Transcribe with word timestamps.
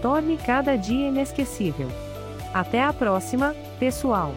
Torne 0.00 0.38
cada 0.38 0.76
dia 0.76 1.08
inesquecível. 1.08 1.88
Até 2.54 2.82
a 2.82 2.92
próxima, 2.92 3.54
pessoal! 3.78 4.34